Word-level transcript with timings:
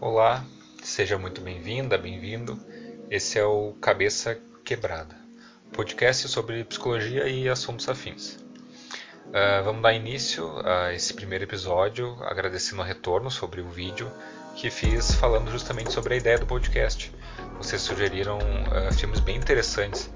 Olá, 0.00 0.44
seja 0.80 1.18
muito 1.18 1.40
bem-vinda, 1.40 1.98
bem-vindo. 1.98 2.56
Esse 3.10 3.36
é 3.36 3.44
o 3.44 3.72
Cabeça 3.80 4.38
Quebrada, 4.64 5.16
podcast 5.72 6.28
sobre 6.28 6.62
psicologia 6.62 7.26
e 7.26 7.48
assuntos 7.48 7.88
afins. 7.88 8.36
Uh, 9.26 9.64
vamos 9.64 9.82
dar 9.82 9.92
início 9.92 10.48
a 10.64 10.94
esse 10.94 11.12
primeiro 11.12 11.44
episódio 11.44 12.16
agradecendo 12.22 12.80
o 12.80 12.84
retorno 12.84 13.28
sobre 13.28 13.60
o 13.60 13.68
vídeo 13.68 14.08
que 14.54 14.70
fiz 14.70 15.14
falando 15.16 15.50
justamente 15.50 15.92
sobre 15.92 16.14
a 16.14 16.16
ideia 16.16 16.38
do 16.38 16.46
podcast. 16.46 17.12
Vocês 17.56 17.82
sugeriram 17.82 18.38
uh, 18.38 18.94
filmes 18.94 19.18
bem 19.18 19.36
interessantes 19.36 20.08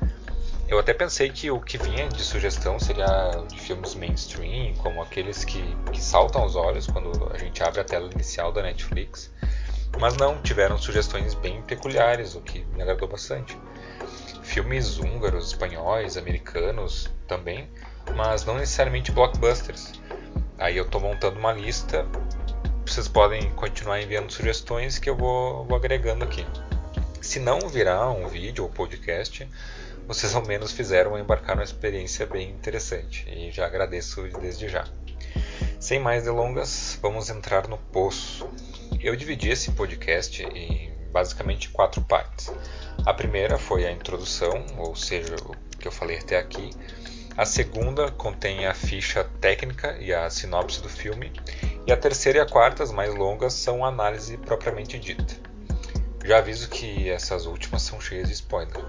eu 0.72 0.78
até 0.78 0.94
pensei 0.94 1.28
que 1.28 1.50
o 1.50 1.60
que 1.60 1.76
vinha 1.76 2.08
de 2.08 2.22
sugestão 2.22 2.78
seria 2.78 3.06
de 3.46 3.60
filmes 3.60 3.94
mainstream, 3.94 4.74
como 4.76 5.02
aqueles 5.02 5.44
que, 5.44 5.62
que 5.92 6.00
saltam 6.00 6.40
aos 6.40 6.56
olhos 6.56 6.86
quando 6.86 7.30
a 7.30 7.36
gente 7.36 7.62
abre 7.62 7.82
a 7.82 7.84
tela 7.84 8.10
inicial 8.10 8.50
da 8.50 8.62
Netflix. 8.62 9.30
Mas 9.98 10.16
não, 10.16 10.40
tiveram 10.42 10.78
sugestões 10.78 11.34
bem 11.34 11.62
peculiares, 11.62 12.34
o 12.34 12.40
que 12.40 12.64
me 12.74 12.82
agradou 12.82 13.08
bastante. 13.08 13.56
Filmes 14.42 14.98
húngaros, 14.98 15.48
espanhóis, 15.48 16.16
americanos 16.16 17.10
também, 17.26 17.68
mas 18.14 18.44
não 18.44 18.56
necessariamente 18.56 19.12
blockbusters. 19.12 19.92
Aí 20.58 20.76
eu 20.76 20.84
estou 20.84 21.00
montando 21.00 21.38
uma 21.38 21.52
lista, 21.52 22.06
vocês 22.84 23.08
podem 23.08 23.50
continuar 23.52 24.00
enviando 24.02 24.30
sugestões 24.30 24.98
que 24.98 25.08
eu 25.08 25.16
vou, 25.16 25.64
vou 25.64 25.76
agregando 25.76 26.24
aqui. 26.24 26.44
Se 27.20 27.38
não 27.38 27.68
virar 27.68 28.10
um 28.10 28.26
vídeo 28.28 28.64
ou 28.64 28.70
podcast, 28.70 29.48
vocês 30.06 30.34
ao 30.34 30.44
menos 30.44 30.72
fizeram 30.72 31.18
embarcar 31.18 31.54
numa 31.54 31.64
experiência 31.64 32.26
bem 32.26 32.50
interessante 32.50 33.24
e 33.30 33.50
já 33.50 33.66
agradeço 33.66 34.22
desde 34.40 34.68
já. 34.68 34.84
Sem 35.78 35.98
mais 35.98 36.24
delongas, 36.24 36.98
vamos 37.00 37.30
entrar 37.30 37.68
no 37.68 37.78
poço. 37.78 38.48
Eu 39.02 39.16
dividi 39.16 39.50
esse 39.50 39.72
podcast 39.72 40.44
em 40.44 40.94
basicamente 41.10 41.70
quatro 41.70 42.00
partes. 42.02 42.52
A 43.04 43.12
primeira 43.12 43.58
foi 43.58 43.84
a 43.84 43.90
introdução, 43.90 44.64
ou 44.78 44.94
seja, 44.94 45.34
o 45.44 45.76
que 45.76 45.88
eu 45.88 45.90
falei 45.90 46.18
até 46.18 46.38
aqui. 46.38 46.70
A 47.36 47.44
segunda 47.44 48.12
contém 48.12 48.64
a 48.64 48.72
ficha 48.72 49.24
técnica 49.40 49.96
e 49.98 50.14
a 50.14 50.30
sinopse 50.30 50.80
do 50.80 50.88
filme. 50.88 51.32
E 51.84 51.90
a 51.90 51.96
terceira 51.96 52.38
e 52.38 52.40
a 52.42 52.46
quarta, 52.46 52.84
as 52.84 52.92
mais 52.92 53.12
longas, 53.12 53.54
são 53.54 53.84
a 53.84 53.88
análise 53.88 54.36
propriamente 54.36 54.96
dita. 55.00 55.34
Já 56.24 56.38
aviso 56.38 56.68
que 56.68 57.10
essas 57.10 57.44
últimas 57.44 57.82
são 57.82 58.00
cheias 58.00 58.28
de 58.28 58.34
spoiler. 58.34 58.84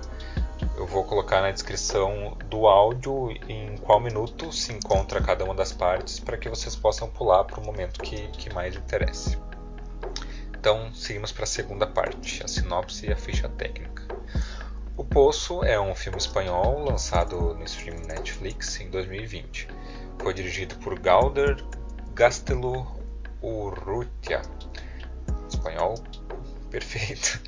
Eu 0.77 0.85
vou 0.85 1.05
colocar 1.05 1.41
na 1.41 1.49
descrição 1.49 2.37
do 2.51 2.67
áudio 2.67 3.31
em 3.49 3.77
qual 3.77 3.99
minuto 3.99 4.51
se 4.53 4.73
encontra 4.73 5.19
cada 5.19 5.43
uma 5.43 5.55
das 5.55 5.71
partes 5.71 6.19
para 6.19 6.37
que 6.37 6.47
vocês 6.47 6.75
possam 6.75 7.09
pular 7.09 7.45
para 7.45 7.59
o 7.59 7.65
momento 7.65 7.99
que, 7.99 8.27
que 8.27 8.53
mais 8.53 8.75
interesse. 8.75 9.41
Então, 10.63 10.93
seguimos 10.93 11.33
para 11.33 11.43
a 11.43 11.45
segunda 11.45 11.85
parte, 11.85 12.41
a 12.41 12.47
sinopse 12.47 13.05
e 13.05 13.11
a 13.11 13.17
ficha 13.17 13.49
técnica. 13.49 14.01
O 14.95 15.03
Poço 15.03 15.61
é 15.61 15.77
um 15.77 15.93
filme 15.93 16.17
espanhol 16.17 16.85
lançado 16.85 17.53
no 17.53 17.65
streaming 17.65 18.07
Netflix 18.07 18.79
em 18.79 18.89
2020. 18.89 19.67
Foi 20.21 20.33
dirigido 20.33 20.77
por 20.77 20.97
Galder 20.97 21.61
Gastelu 22.13 22.87
Urrutia, 23.41 24.41
espanhol 25.49 25.95
perfeito, 26.71 27.41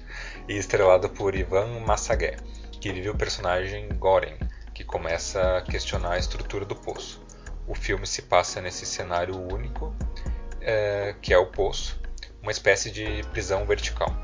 e 0.49 0.57
estrelado 0.57 1.07
por 1.07 1.35
Ivan 1.35 1.79
Massagué 1.85 2.35
que 2.81 2.91
vive 2.91 3.09
o 3.09 3.15
personagem 3.15 3.87
Goren, 3.97 4.35
que 4.73 4.83
começa 4.83 5.59
a 5.59 5.61
questionar 5.61 6.15
a 6.15 6.19
estrutura 6.19 6.65
do 6.65 6.75
poço. 6.75 7.25
O 7.65 7.75
filme 7.75 8.05
se 8.05 8.23
passa 8.23 8.59
nesse 8.59 8.85
cenário 8.85 9.39
único, 9.39 9.95
é, 10.59 11.15
que 11.21 11.33
é 11.33 11.37
o 11.37 11.45
poço, 11.45 12.03
uma 12.45 12.51
espécie 12.51 12.91
de 12.91 13.23
prisão 13.31 13.65
vertical. 13.65 14.15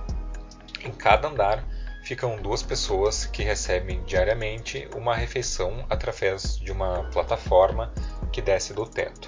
Em 0.86 0.91
cada 0.91 1.27
andar 1.27 1.67
ficam 2.03 2.39
duas 2.39 2.61
pessoas 2.61 3.25
que 3.25 3.41
recebem 3.41 4.03
diariamente 4.03 4.88
uma 4.95 5.16
refeição 5.16 5.84
através 5.90 6.56
de 6.59 6.72
uma 6.72 7.09
plataforma 7.09 7.91
que 8.31 8.40
desce 8.40 8.75
do 8.75 8.85
teto. 8.85 9.28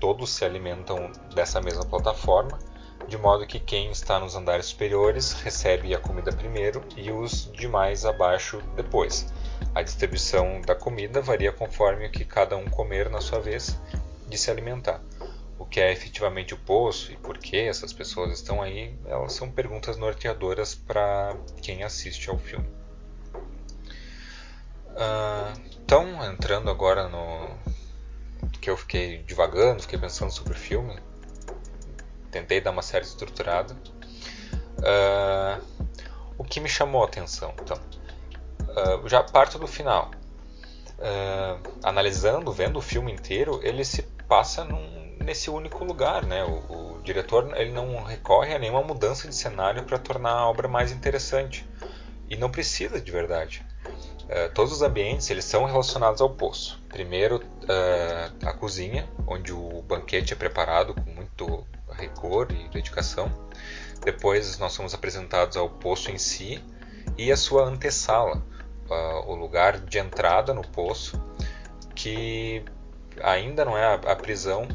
Todos 0.00 0.30
se 0.30 0.46
alimentam 0.46 1.12
dessa 1.34 1.60
mesma 1.60 1.84
plataforma 1.84 2.58
de 3.06 3.18
modo 3.18 3.46
que 3.46 3.60
quem 3.60 3.90
está 3.90 4.18
nos 4.18 4.34
andares 4.34 4.64
superiores 4.64 5.32
recebe 5.44 5.94
a 5.94 5.98
comida 5.98 6.32
primeiro 6.32 6.82
e 6.96 7.10
os 7.10 7.52
demais 7.52 8.06
abaixo 8.06 8.62
depois. 8.74 9.30
A 9.74 9.82
distribuição 9.82 10.62
da 10.62 10.74
comida 10.74 11.20
varia 11.20 11.52
conforme 11.52 12.06
o 12.06 12.10
que 12.10 12.24
cada 12.24 12.56
um 12.56 12.64
comer 12.64 13.10
na 13.10 13.20
sua 13.20 13.40
vez 13.40 13.78
de 14.26 14.38
se 14.38 14.50
alimentar. 14.50 15.02
Que 15.70 15.80
é 15.80 15.92
efetivamente 15.92 16.54
o 16.54 16.58
poço 16.58 17.12
e 17.12 17.16
por 17.16 17.38
que 17.38 17.56
essas 17.56 17.92
pessoas 17.92 18.32
estão 18.32 18.62
aí, 18.62 18.96
elas 19.06 19.32
são 19.32 19.50
perguntas 19.50 19.96
norteadoras 19.96 20.74
para 20.74 21.36
quem 21.60 21.82
assiste 21.82 22.30
ao 22.30 22.38
filme. 22.38 22.68
Uh, 24.92 25.60
então, 25.82 26.24
entrando 26.24 26.70
agora 26.70 27.08
no 27.08 27.48
que 28.60 28.70
eu 28.70 28.76
fiquei 28.76 29.18
divagando, 29.18 29.82
fiquei 29.82 29.98
pensando 29.98 30.32
sobre 30.32 30.54
o 30.54 30.56
filme, 30.56 30.98
tentei 32.30 32.60
dar 32.60 32.70
uma 32.70 32.82
série 32.82 33.04
estruturada. 33.04 33.76
Uh, 34.78 35.62
o 36.36 36.44
que 36.44 36.60
me 36.60 36.68
chamou 36.68 37.02
a 37.02 37.06
atenção, 37.06 37.54
então, 37.62 37.78
uh, 38.62 39.08
já 39.08 39.22
parto 39.22 39.58
do 39.58 39.66
final. 39.66 40.10
Uh, 40.98 41.78
analisando, 41.82 42.50
vendo 42.50 42.78
o 42.78 42.82
filme 42.82 43.12
inteiro, 43.12 43.60
ele 43.62 43.84
se 43.84 44.02
passa 44.26 44.64
num, 44.64 45.05
nesse 45.26 45.50
único 45.50 45.84
lugar, 45.84 46.24
né? 46.24 46.44
O, 46.44 46.94
o, 46.96 47.02
diretor 47.02 47.52
ele 47.56 47.72
não 47.72 48.02
recorre 48.02 48.54
a 48.54 48.58
nenhuma 48.58 48.82
mudança 48.82 49.28
de 49.28 49.34
cenário 49.34 49.84
para 49.84 49.98
tornar 49.98 50.30
a 50.30 50.48
obra 50.48 50.66
mais 50.66 50.90
interessante 50.90 51.68
e 52.30 52.36
não 52.36 52.50
precisa 52.50 53.00
de 53.00 53.10
verdade. 53.12 53.64
Uh, 54.24 54.52
todos 54.54 54.72
os 54.72 54.82
ambientes 54.82 55.28
eles 55.30 55.44
são 55.44 55.64
relacionados 55.64 56.20
ao 56.20 56.30
poço. 56.30 56.80
Primeiro 56.88 57.36
uh, 57.36 58.46
a 58.46 58.52
cozinha, 58.52 59.08
onde 59.26 59.52
o 59.52 59.82
banquete 59.82 60.32
é 60.32 60.36
preparado 60.36 60.94
com 60.94 61.10
muito 61.10 61.66
rigor 61.90 62.50
e 62.50 62.68
dedicação. 62.68 63.30
Depois 64.04 64.58
nós 64.58 64.72
somos 64.72 64.94
apresentados 64.94 65.56
ao 65.56 65.68
poço 65.68 66.10
em 66.10 66.18
si 66.18 66.62
e 67.16 67.30
a 67.30 67.36
sua 67.36 67.64
antessala, 67.64 68.42
uh, 68.88 69.30
o 69.30 69.34
lugar 69.34 69.78
de 69.80 69.98
entrada 69.98 70.52
no 70.52 70.62
poço, 70.62 71.20
que 71.94 72.64
ainda 73.22 73.64
não 73.64 73.76
é 73.76 73.84
a, 73.84 73.94
a, 73.94 74.16
prisão, 74.16 74.68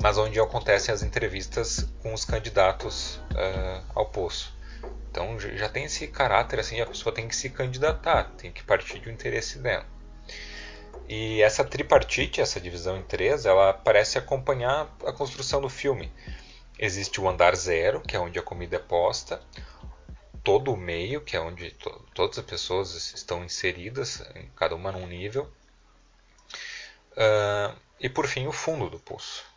mas 0.00 0.16
onde 0.16 0.40
acontecem 0.40 0.94
as 0.94 1.02
entrevistas 1.02 1.86
com 2.02 2.14
os 2.14 2.24
candidatos 2.24 3.16
uh, 3.16 3.84
ao 3.94 4.06
poço. 4.06 4.52
Então 5.10 5.38
já 5.38 5.68
tem 5.68 5.84
esse 5.84 6.06
caráter 6.06 6.60
assim, 6.60 6.80
a 6.80 6.86
pessoa 6.86 7.14
tem 7.14 7.28
que 7.28 7.36
se 7.36 7.50
candidatar, 7.50 8.30
tem 8.38 8.50
que 8.50 8.62
partir 8.62 8.98
de 9.00 9.08
um 9.08 9.12
interesse 9.12 9.58
dela. 9.58 9.84
E 11.08 11.42
essa 11.42 11.64
tripartite, 11.64 12.40
essa 12.40 12.60
divisão 12.60 12.96
em 12.96 13.02
três, 13.02 13.44
ela 13.44 13.72
parece 13.72 14.16
acompanhar 14.16 14.88
a 15.04 15.12
construção 15.12 15.60
do 15.60 15.68
filme. 15.68 16.10
Existe 16.78 17.20
o 17.20 17.28
andar 17.28 17.54
zero, 17.56 18.00
que 18.00 18.14
é 18.14 18.18
onde 18.18 18.38
a 18.38 18.42
comida 18.42 18.76
é 18.76 18.78
posta, 18.78 19.42
todo 20.44 20.72
o 20.72 20.76
meio, 20.76 21.20
que 21.20 21.36
é 21.36 21.40
onde 21.40 21.72
to 21.72 21.90
todas 22.14 22.38
as 22.38 22.44
pessoas 22.44 23.12
estão 23.12 23.44
inseridas, 23.44 24.22
cada 24.54 24.74
uma 24.76 24.92
num 24.92 25.06
nível, 25.06 25.50
uh, 27.12 27.76
e 27.98 28.08
por 28.08 28.26
fim 28.26 28.46
o 28.46 28.52
fundo 28.52 28.88
do 28.88 28.98
poço. 28.98 29.49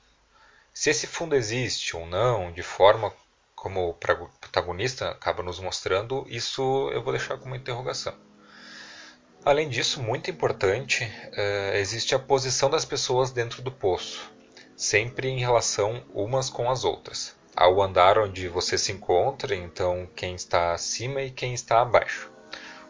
Se 0.73 0.89
esse 0.89 1.07
fundo 1.07 1.35
existe 1.35 1.95
ou 1.95 2.05
não, 2.05 2.51
de 2.51 2.63
forma 2.63 3.13
como 3.55 3.89
o 3.89 3.93
protagonista 3.93 5.09
acaba 5.09 5.43
nos 5.43 5.59
mostrando, 5.59 6.25
isso 6.27 6.89
eu 6.91 7.03
vou 7.03 7.13
deixar 7.13 7.37
como 7.37 7.51
uma 7.51 7.57
interrogação. 7.57 8.13
Além 9.45 9.69
disso, 9.69 10.01
muito 10.01 10.31
importante, 10.31 11.03
uh, 11.03 11.75
existe 11.75 12.15
a 12.15 12.19
posição 12.19 12.69
das 12.69 12.85
pessoas 12.85 13.31
dentro 13.31 13.61
do 13.61 13.71
poço 13.71 14.33
sempre 14.75 15.29
em 15.29 15.39
relação 15.39 16.03
umas 16.13 16.49
com 16.49 16.69
as 16.69 16.83
outras. 16.83 17.35
Há 17.55 17.69
o 17.69 17.81
andar 17.81 18.17
onde 18.17 18.47
você 18.47 18.77
se 18.77 18.91
encontra, 18.91 19.55
então 19.55 20.07
quem 20.15 20.35
está 20.35 20.73
acima 20.73 21.21
e 21.21 21.31
quem 21.31 21.53
está 21.53 21.81
abaixo. 21.81 22.31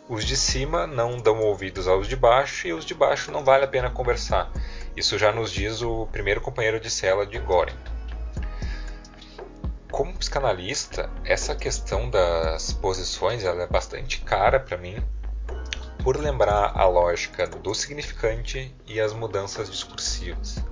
Os 0.07 0.25
de 0.25 0.35
cima 0.35 0.87
não 0.87 1.17
dão 1.17 1.39
ouvidos 1.39 1.87
aos 1.87 2.07
de 2.07 2.15
baixo 2.15 2.67
e 2.67 2.73
os 2.73 2.85
de 2.85 2.93
baixo 2.93 3.31
não 3.31 3.43
vale 3.43 3.65
a 3.65 3.67
pena 3.67 3.89
conversar. 3.89 4.51
Isso 4.95 5.17
já 5.17 5.31
nos 5.31 5.51
diz 5.51 5.81
o 5.81 6.07
primeiro 6.11 6.39
companheiro 6.39 6.79
de 6.79 6.89
cela 6.89 7.25
de 7.25 7.39
Goren. 7.39 7.75
Como 9.91 10.13
psicanalista, 10.13 11.09
essa 11.23 11.55
questão 11.55 12.09
das 12.09 12.73
posições 12.73 13.43
ela 13.43 13.63
é 13.63 13.67
bastante 13.67 14.21
cara 14.21 14.59
para 14.59 14.77
mim, 14.77 15.03
por 16.03 16.17
lembrar 16.17 16.71
a 16.75 16.85
lógica 16.85 17.47
do 17.47 17.73
significante 17.73 18.75
e 18.85 18.99
as 18.99 19.13
mudanças 19.13 19.69
discursivas. 19.69 20.63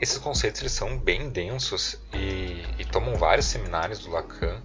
Esses 0.00 0.18
conceitos 0.18 0.60
eles 0.60 0.72
são 0.72 0.98
bem 0.98 1.28
densos 1.28 2.00
e, 2.12 2.64
e 2.78 2.84
tomam 2.84 3.14
vários 3.14 3.46
seminários 3.46 4.00
do 4.00 4.10
Lacan 4.10 4.62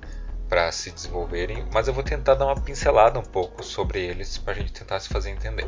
para 0.48 0.72
se 0.72 0.92
desenvolverem, 0.92 1.66
mas 1.74 1.88
eu 1.88 1.94
vou 1.94 2.04
tentar 2.04 2.34
dar 2.36 2.46
uma 2.46 2.60
pincelada 2.60 3.20
um 3.20 3.24
pouco 3.24 3.64
sobre 3.64 4.00
eles 4.02 4.38
para 4.38 4.54
a 4.54 4.56
gente 4.56 4.74
tentar 4.74 5.00
se 5.00 5.10
fazer 5.10 5.30
entender. 5.30 5.68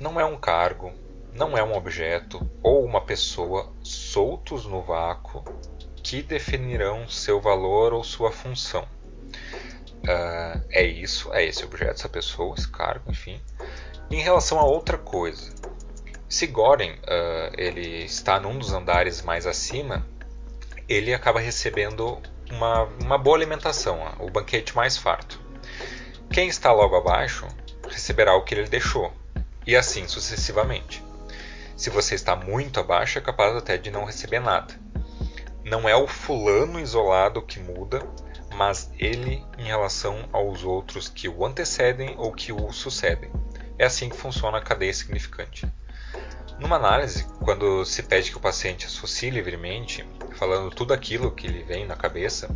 Não 0.00 0.18
é 0.18 0.24
um 0.24 0.38
cargo, 0.38 0.94
não 1.34 1.58
é 1.58 1.62
um 1.62 1.76
objeto 1.76 2.40
ou 2.62 2.82
uma 2.82 3.02
pessoa 3.02 3.70
soltos 3.82 4.64
no 4.64 4.80
vácuo 4.80 5.44
que 6.02 6.22
definirão 6.22 7.06
seu 7.06 7.38
valor 7.38 7.92
ou 7.92 8.02
sua 8.02 8.32
função. 8.32 8.88
Uh, 10.02 10.64
é 10.70 10.82
isso, 10.82 11.30
é 11.34 11.44
esse 11.44 11.62
objeto, 11.62 11.92
essa 11.92 12.08
pessoa, 12.08 12.54
esse 12.56 12.66
cargo, 12.66 13.10
enfim. 13.10 13.38
Em 14.10 14.22
relação 14.22 14.58
a 14.58 14.64
outra 14.64 14.96
coisa, 14.96 15.54
se 16.26 16.46
Goren 16.46 16.92
uh, 16.92 17.52
ele 17.58 18.04
está 18.04 18.40
num 18.40 18.58
dos 18.58 18.72
andares 18.72 19.20
mais 19.20 19.46
acima, 19.46 20.06
ele 20.88 21.12
acaba 21.12 21.38
recebendo 21.40 22.18
uma, 22.50 22.84
uma 23.02 23.18
boa 23.18 23.36
alimentação, 23.36 24.00
o 24.18 24.30
banquete 24.30 24.74
mais 24.74 24.96
farto. 24.96 25.38
Quem 26.32 26.48
está 26.48 26.72
logo 26.72 26.96
abaixo 26.96 27.46
receberá 27.86 28.34
o 28.34 28.42
que 28.42 28.54
ele 28.54 28.68
deixou, 28.68 29.12
e 29.66 29.76
assim 29.76 30.06
sucessivamente. 30.08 31.04
Se 31.76 31.90
você 31.90 32.14
está 32.14 32.36
muito 32.36 32.78
abaixo, 32.78 33.18
é 33.18 33.22
capaz 33.22 33.56
até 33.56 33.78
de 33.78 33.90
não 33.90 34.04
receber 34.04 34.40
nada. 34.40 34.78
Não 35.64 35.88
é 35.88 35.94
o 35.96 36.06
fulano 36.06 36.80
isolado 36.80 37.42
que 37.42 37.58
muda, 37.58 38.06
mas 38.54 38.90
ele 38.98 39.44
em 39.56 39.64
relação 39.64 40.28
aos 40.32 40.64
outros 40.64 41.08
que 41.08 41.28
o 41.28 41.44
antecedem 41.44 42.14
ou 42.18 42.32
que 42.32 42.52
o 42.52 42.72
sucedem. 42.72 43.30
É 43.78 43.86
assim 43.86 44.08
que 44.08 44.16
funciona 44.16 44.58
a 44.58 44.62
cadeia 44.62 44.92
significante. 44.92 45.66
Numa 46.58 46.76
análise, 46.76 47.24
quando 47.42 47.84
se 47.86 48.02
pede 48.02 48.30
que 48.30 48.36
o 48.36 48.40
paciente 48.40 48.84
associe 48.84 49.30
livremente, 49.30 50.06
falando 50.36 50.70
tudo 50.70 50.92
aquilo 50.92 51.30
que 51.30 51.48
lhe 51.48 51.62
vem 51.62 51.86
na 51.86 51.96
cabeça, 51.96 52.54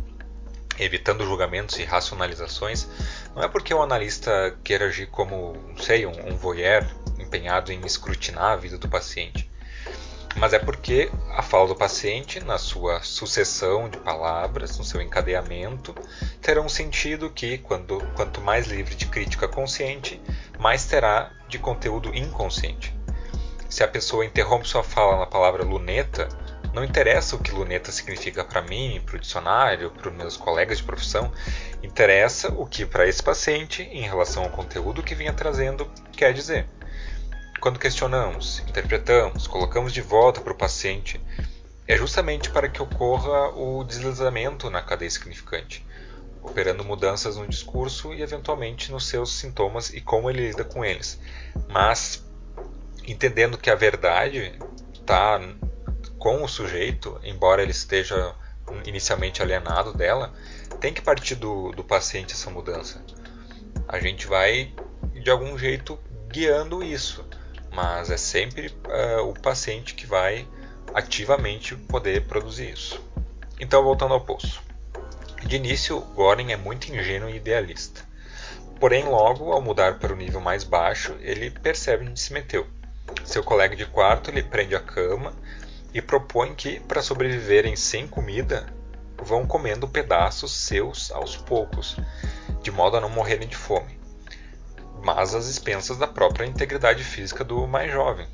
evitando 0.79 1.25
julgamentos 1.25 1.77
e 1.79 1.83
racionalizações, 1.83 2.87
não 3.35 3.43
é 3.43 3.47
porque 3.47 3.73
o 3.73 3.81
analista 3.81 4.57
queira 4.63 4.85
agir 4.85 5.07
como, 5.07 5.53
não 5.69 5.77
sei, 5.77 6.05
um, 6.05 6.33
um 6.33 6.35
voyeur 6.35 6.85
empenhado 7.19 7.71
em 7.71 7.85
escrutinar 7.85 8.51
a 8.51 8.55
vida 8.55 8.77
do 8.77 8.87
paciente, 8.87 9.49
mas 10.35 10.51
é 10.51 10.59
porque 10.59 11.09
a 11.31 11.41
fala 11.41 11.67
do 11.67 11.75
paciente, 11.75 12.43
na 12.43 12.57
sua 12.57 13.01
sucessão 13.01 13.87
de 13.87 13.97
palavras, 13.97 14.77
no 14.77 14.83
seu 14.83 15.01
encadeamento, 15.01 15.95
terá 16.41 16.61
um 16.61 16.67
sentido 16.67 17.29
que, 17.29 17.57
quando, 17.57 18.05
quanto 18.15 18.41
mais 18.41 18.67
livre 18.67 18.95
de 18.95 19.05
crítica 19.05 19.47
consciente, 19.47 20.21
mais 20.59 20.85
terá 20.85 21.31
de 21.47 21.57
conteúdo 21.57 22.13
inconsciente. 22.13 22.93
Se 23.69 23.81
a 23.81 23.87
pessoa 23.87 24.25
interrompe 24.25 24.67
sua 24.67 24.83
fala 24.83 25.19
na 25.19 25.25
palavra 25.25 25.63
luneta, 25.63 26.27
não 26.75 26.83
interessa 26.83 27.37
o 27.37 27.39
que 27.39 27.51
luneta 27.51 27.89
significa 27.89 28.43
para 28.43 28.61
mim, 28.61 29.01
para 29.05 29.15
o 29.15 29.19
dicionário, 29.19 29.91
para 29.91 30.09
os 30.09 30.15
meus 30.15 30.35
colegas 30.35 30.79
de 30.79 30.83
profissão, 30.83 31.31
interessa 31.81 32.49
o 32.49 32.65
que 32.65 32.85
para 32.85 33.07
esse 33.07 33.23
paciente, 33.23 33.81
em 33.83 34.01
relação 34.01 34.43
ao 34.43 34.49
conteúdo 34.49 35.01
que 35.01 35.15
vinha 35.15 35.31
trazendo, 35.31 35.89
quer 36.11 36.33
dizer. 36.33 36.67
Quando 37.61 37.79
questionamos, 37.79 38.61
interpretamos, 38.67 39.47
colocamos 39.47 39.93
de 39.93 40.01
volta 40.01 40.41
para 40.41 40.51
o 40.51 40.57
paciente, 40.57 41.19
é 41.87 41.95
justamente 41.95 42.49
para 42.49 42.67
que 42.67 42.81
ocorra 42.81 43.51
o 43.55 43.81
deslizamento 43.85 44.69
na 44.69 44.81
cadeia 44.81 45.09
significante, 45.09 45.85
operando 46.43 46.83
mudanças 46.83 47.37
no 47.37 47.47
discurso 47.47 48.13
e 48.13 48.21
eventualmente 48.21 48.91
nos 48.91 49.07
seus 49.07 49.33
sintomas 49.39 49.93
e 49.93 50.01
como 50.01 50.29
ele 50.29 50.49
lida 50.49 50.65
com 50.65 50.83
eles. 50.83 51.17
Mas 51.69 52.21
entendendo 53.07 53.57
que 53.57 53.69
a 53.69 53.75
verdade 53.75 54.59
está 54.93 55.39
com 56.25 56.43
o 56.43 56.47
sujeito, 56.47 57.19
embora 57.23 57.61
ele 57.61 57.69
esteja 57.69 58.33
inicialmente 58.83 59.43
alienado 59.43 59.93
dela, 59.93 60.33
tem 60.79 60.91
que 60.91 60.99
partir 60.99 61.35
do, 61.35 61.71
do 61.71 61.83
paciente 61.83 62.33
essa 62.33 62.49
mudança. 62.49 62.99
A 63.87 63.99
gente 63.99 64.25
vai 64.25 64.73
de 65.13 65.29
algum 65.29 65.55
jeito 65.55 65.99
guiando 66.27 66.83
isso 66.83 67.23
mas 67.75 68.09
é 68.09 68.17
sempre 68.17 68.67
uh, 68.67 69.29
o 69.29 69.33
paciente 69.39 69.93
que 69.93 70.07
vai 70.07 70.47
ativamente 70.93 71.75
poder 71.75 72.25
produzir 72.25 72.71
isso. 72.71 73.03
Então, 73.59 73.83
voltando 73.83 74.13
ao 74.13 74.21
poço. 74.21 74.63
De 75.45 75.57
início, 75.57 75.99
Goring 76.15 76.53
é 76.53 76.57
muito 76.57 76.91
ingênuo 76.91 77.29
e 77.29 77.35
idealista. 77.35 78.01
Porém, 78.79 79.03
logo, 79.03 79.51
ao 79.51 79.61
mudar 79.61 79.99
para 79.99 80.13
o 80.13 80.15
nível 80.15 80.39
mais 80.39 80.63
baixo, 80.63 81.15
ele 81.19 81.51
percebe 81.51 82.07
onde 82.07 82.19
se 82.19 82.31
meteu. 82.31 82.65
Seu 83.25 83.43
colega 83.43 83.75
de 83.75 83.85
quarto 83.85 84.31
lhe 84.31 84.41
prende 84.41 84.75
a 84.75 84.79
cama 84.79 85.33
e 85.95 86.01
propõe 86.01 86.53
que, 86.53 86.79
para 86.81 87.01
sobreviverem 87.01 87.75
sem 87.75 88.07
comida, 88.07 88.71
vão 89.17 89.47
comendo 89.47 89.87
pedaços 89.87 90.55
seus 90.55 91.09
aos 91.11 91.35
poucos, 91.35 91.97
de 92.61 92.69
modo 92.69 92.97
a 92.97 93.01
não 93.01 93.09
morrerem 93.09 93.47
de 93.47 93.55
fome 93.55 94.05
mas 95.05 95.35
às 95.35 95.45
expensas 95.45 95.99
da 95.99 96.07
própria 96.07 96.47
integridade 96.47 97.03
física 97.03 97.43
do 97.43 97.67
mais 97.67 97.91
jovem. 97.91 98.27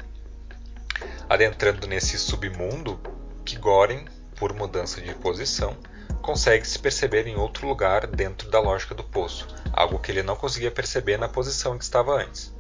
Adentrando 1.30 1.86
nesse 1.86 2.18
submundo, 2.18 2.98
que 3.44 3.58
Goren, 3.58 4.06
por 4.38 4.54
mudança 4.54 5.02
de 5.02 5.14
posição, 5.16 5.76
consegue 6.22 6.66
se 6.66 6.80
perceber 6.80 7.28
em 7.28 7.36
outro 7.36 7.68
lugar 7.68 8.08
dentro 8.08 8.50
da 8.50 8.62
lógica 8.62 8.96
do 8.96 9.04
poço, 9.04 9.48
algo 9.74 10.00
que 10.00 10.14
ele 10.14 10.24
não 10.24 10.38
conseguia 10.38 10.72
perceber 10.72 11.18
na 11.18 11.28
posição 11.28 11.78
que 11.78 11.84
estava 11.84 12.14
antes. 12.14 12.56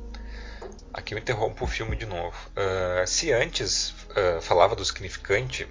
Aqui 0.93 1.13
eu 1.13 1.17
interrompo 1.17 1.63
o 1.63 1.67
filme 1.67 1.95
de 1.95 2.05
novo. 2.05 2.35
Uh, 2.51 3.07
se 3.07 3.31
antes 3.31 3.91
uh, 4.09 4.41
falava 4.41 4.75
do 4.75 4.83
significante, 4.83 5.67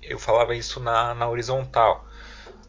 eu 0.00 0.18
falava 0.18 0.54
isso 0.54 0.78
na, 0.78 1.14
na 1.14 1.28
horizontal. 1.28 2.06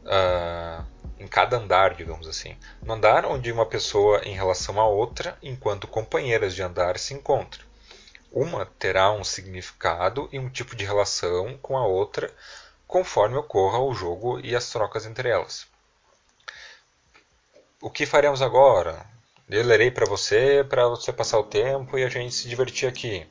Uh, 0.01 0.83
em 1.19 1.27
cada 1.27 1.57
andar, 1.57 1.93
digamos 1.93 2.27
assim. 2.27 2.57
No 2.81 2.93
andar 2.93 3.25
onde 3.25 3.51
uma 3.51 3.65
pessoa 3.65 4.21
em 4.25 4.33
relação 4.33 4.79
à 4.79 4.87
outra, 4.87 5.37
enquanto 5.41 5.87
companheiras 5.87 6.53
de 6.55 6.61
andar, 6.61 6.97
se 6.97 7.13
encontram. 7.13 7.63
Uma 8.31 8.65
terá 8.65 9.11
um 9.11 9.23
significado 9.23 10.27
e 10.31 10.39
um 10.39 10.49
tipo 10.49 10.75
de 10.75 10.83
relação 10.83 11.57
com 11.61 11.77
a 11.77 11.85
outra, 11.85 12.33
conforme 12.87 13.37
ocorra 13.37 13.79
o 13.79 13.93
jogo 13.93 14.39
e 14.39 14.55
as 14.55 14.69
trocas 14.69 15.05
entre 15.05 15.29
elas. 15.29 15.67
O 17.79 17.89
que 17.89 18.05
faremos 18.05 18.41
agora? 18.41 19.12
Eu 19.49 19.63
lerei 19.63 19.91
para 19.91 20.05
você, 20.05 20.65
para 20.67 20.87
você 20.87 21.11
passar 21.11 21.37
o 21.37 21.43
tempo 21.43 21.97
e 21.97 22.03
a 22.03 22.09
gente 22.09 22.33
se 22.33 22.47
divertir 22.47 22.87
aqui. 22.87 23.27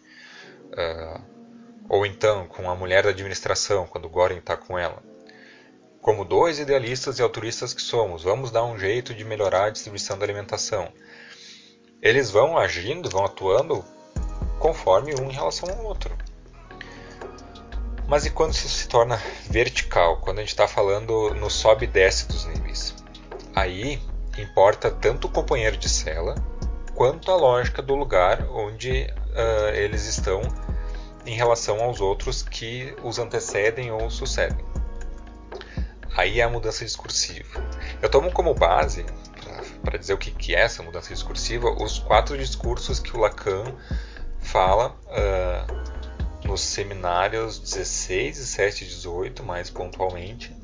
Uh, 0.66 1.32
ou 1.88 2.06
então 2.06 2.46
com 2.46 2.70
a 2.70 2.74
mulher 2.74 3.02
da 3.02 3.10
administração, 3.10 3.86
quando 3.86 4.08
Goren 4.08 4.38
está 4.38 4.56
com 4.56 4.78
ela. 4.78 5.02
Como 6.00 6.24
dois 6.24 6.58
idealistas 6.58 7.18
e 7.18 7.22
altruístas 7.22 7.72
que 7.72 7.80
somos, 7.80 8.22
vamos 8.22 8.50
dar 8.50 8.64
um 8.64 8.78
jeito 8.78 9.14
de 9.14 9.24
melhorar 9.24 9.66
a 9.66 9.70
distribuição 9.70 10.18
da 10.18 10.24
alimentação. 10.24 10.92
Eles 12.00 12.30
vão 12.30 12.58
agindo, 12.58 13.08
vão 13.08 13.24
atuando 13.24 13.84
conforme 14.58 15.14
um 15.14 15.30
em 15.30 15.32
relação 15.32 15.68
ao 15.70 15.84
outro. 15.84 16.16
Mas 18.06 18.26
e 18.26 18.30
quando 18.30 18.52
isso 18.52 18.68
se 18.68 18.88
torna 18.88 19.16
vertical? 19.48 20.18
Quando 20.18 20.38
a 20.38 20.42
gente 20.42 20.50
está 20.50 20.68
falando 20.68 21.34
no 21.34 21.48
sobe 21.48 21.84
e 21.84 21.88
desce 21.88 22.26
dos 22.26 22.44
níveis? 22.44 22.94
Aí 23.54 24.00
importa 24.38 24.90
tanto 24.90 25.26
o 25.26 25.30
companheiro 25.30 25.76
de 25.76 25.88
cela 25.88 26.34
quanto 26.94 27.30
a 27.30 27.36
lógica 27.36 27.82
do 27.82 27.94
lugar 27.94 28.46
onde 28.50 29.06
uh, 29.30 29.74
eles 29.74 30.06
estão 30.06 30.42
em 31.24 31.34
relação 31.34 31.80
aos 31.82 32.00
outros 32.00 32.42
que 32.42 32.94
os 33.02 33.18
antecedem 33.18 33.90
ou 33.90 34.10
sucedem. 34.10 34.64
Aí 36.16 36.40
é 36.40 36.42
a 36.42 36.48
mudança 36.48 36.84
discursiva. 36.84 37.64
Eu 38.00 38.10
tomo 38.10 38.30
como 38.32 38.54
base, 38.54 39.06
para 39.82 39.98
dizer 39.98 40.12
o 40.12 40.18
que, 40.18 40.30
que 40.30 40.54
é 40.54 40.60
essa 40.60 40.82
mudança 40.82 41.12
discursiva, 41.12 41.70
os 41.70 41.98
quatro 41.98 42.36
discursos 42.36 42.98
que 42.98 43.16
o 43.16 43.20
Lacan 43.20 43.64
fala 44.38 44.96
uh, 45.06 46.46
nos 46.46 46.60
seminários 46.60 47.58
16, 47.58 48.36
17 48.36 48.84
e 48.84 48.88
18, 48.88 49.42
mais 49.42 49.70
pontualmente, 49.70 50.54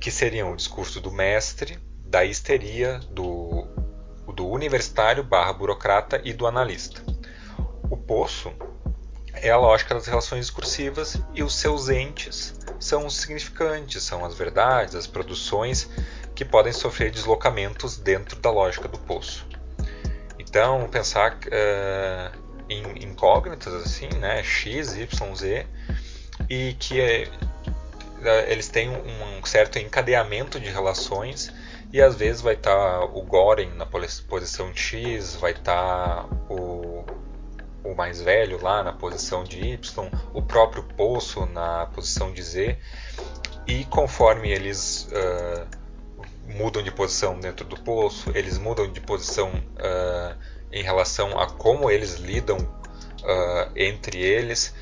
que 0.00 0.10
seriam 0.10 0.52
o 0.52 0.56
discurso 0.56 1.00
do 1.00 1.10
mestre, 1.10 1.78
da 2.10 2.24
histeria, 2.24 3.00
do, 3.10 3.64
do 4.34 4.48
universitário 4.48 5.22
barra 5.22 5.52
burocrata 5.52 6.20
e 6.24 6.32
do 6.32 6.44
analista. 6.44 7.00
O 7.88 7.96
poço 7.96 8.52
é 9.32 9.50
a 9.50 9.56
lógica 9.56 9.94
das 9.94 10.06
relações 10.06 10.46
discursivas 10.46 11.22
e 11.32 11.42
os 11.42 11.54
seus 11.54 11.88
entes 11.88 12.58
são 12.80 13.06
os 13.06 13.16
significantes, 13.16 14.02
são 14.02 14.24
as 14.24 14.34
verdades, 14.34 14.96
as 14.96 15.06
produções 15.06 15.88
que 16.34 16.44
podem 16.44 16.72
sofrer 16.72 17.12
deslocamentos 17.12 17.96
dentro 17.96 18.40
da 18.40 18.50
lógica 18.50 18.88
do 18.88 18.98
poço. 18.98 19.46
Então, 20.36 20.88
pensar 20.88 21.34
uh, 21.34 22.38
em 22.68 23.04
incógnitas 23.04 23.72
assim, 23.74 24.08
né, 24.18 24.42
x, 24.42 24.96
y, 24.96 25.36
z, 25.36 25.66
e 26.48 26.74
que 26.74 27.00
é, 27.00 27.28
eles 28.48 28.68
têm 28.68 28.90
um 28.90 29.44
certo 29.44 29.78
encadeamento 29.78 30.58
de 30.58 30.70
relações 30.70 31.52
e 31.92 32.00
às 32.00 32.14
vezes 32.14 32.40
vai 32.40 32.54
estar 32.54 32.74
tá 32.74 33.04
o 33.04 33.22
Goren 33.22 33.70
na 33.74 33.86
posição 33.86 34.74
X, 34.74 35.36
vai 35.36 35.52
estar 35.52 36.24
tá 36.24 36.28
o 36.48 37.04
o 37.82 37.94
mais 37.94 38.20
velho 38.20 38.62
lá 38.62 38.82
na 38.82 38.92
posição 38.92 39.44
de 39.44 39.58
Y, 39.58 40.10
o 40.32 40.42
próprio 40.42 40.82
Poço 40.82 41.46
na 41.46 41.86
posição 41.86 42.32
de 42.32 42.42
Z, 42.42 42.78
e 43.66 43.84
conforme 43.86 44.50
eles 44.50 45.08
uh, 45.12 45.66
mudam 46.56 46.82
de 46.82 46.90
posição 46.90 47.38
dentro 47.38 47.64
do 47.66 47.76
Poço, 47.76 48.30
eles 48.34 48.58
mudam 48.58 48.90
de 48.90 49.00
posição 49.00 49.48
uh, 49.50 50.36
em 50.72 50.82
relação 50.82 51.38
a 51.38 51.46
como 51.46 51.90
eles 51.90 52.16
lidam 52.16 52.58
uh, 52.58 53.72
entre 53.74 54.18
eles, 54.18 54.74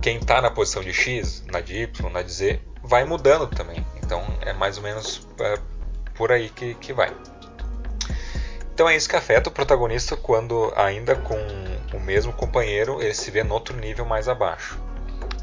quem 0.00 0.16
está 0.16 0.40
na 0.40 0.50
posição 0.50 0.82
de 0.82 0.92
X, 0.92 1.44
na 1.46 1.60
de 1.60 1.82
Y, 1.82 2.10
na 2.10 2.22
de 2.22 2.32
Z, 2.32 2.60
vai 2.82 3.04
mudando 3.04 3.46
também. 3.46 3.84
Então 4.06 4.24
é 4.40 4.52
mais 4.52 4.78
ou 4.78 4.84
menos 4.84 5.26
é, 5.40 5.58
por 6.14 6.30
aí 6.30 6.48
que, 6.48 6.74
que 6.76 6.92
vai. 6.92 7.12
Então 8.72 8.88
é 8.88 8.94
isso 8.94 9.08
que 9.08 9.16
afeta 9.16 9.50
o 9.50 9.52
protagonista 9.52 10.16
quando, 10.16 10.72
ainda 10.76 11.16
com 11.16 11.36
o 11.92 12.00
mesmo 12.00 12.32
companheiro, 12.32 13.02
ele 13.02 13.14
se 13.14 13.30
vê 13.30 13.42
no 13.42 13.54
outro 13.54 13.76
nível 13.76 14.04
mais 14.04 14.28
abaixo. 14.28 14.78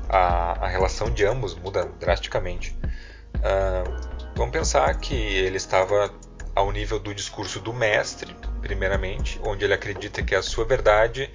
A, 0.08 0.66
a 0.66 0.68
relação 0.68 1.12
de 1.12 1.26
ambos 1.26 1.56
muda 1.56 1.86
drasticamente. 2.00 2.78
Uh, 3.38 4.32
vamos 4.36 4.54
pensar 4.54 4.96
que 5.00 5.16
ele 5.16 5.58
estava 5.58 6.14
ao 6.56 6.72
nível 6.72 7.00
do 7.00 7.14
discurso 7.14 7.60
do 7.60 7.74
mestre, 7.74 8.36
primeiramente, 8.62 9.42
onde 9.44 9.66
ele 9.66 9.74
acredita 9.74 10.22
que 10.22 10.36
a 10.36 10.42
sua 10.42 10.64
verdade 10.64 11.30